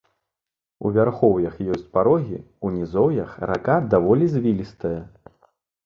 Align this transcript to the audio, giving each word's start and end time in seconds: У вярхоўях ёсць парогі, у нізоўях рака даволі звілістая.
У 0.89 0.91
вярхоўях 0.95 1.59
ёсць 1.77 1.85
парогі, 1.99 2.41
у 2.65 2.73
нізоўях 2.79 3.39
рака 3.53 3.79
даволі 3.97 4.35
звілістая. 4.37 5.01